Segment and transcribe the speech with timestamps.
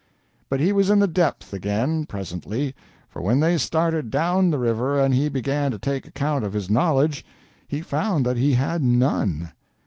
[0.49, 2.73] But he was in the depths again, presently,
[3.07, 6.71] for when they started down the river and he began to take account of his
[6.71, 7.23] knowledge,
[7.67, 9.51] he found that he had none.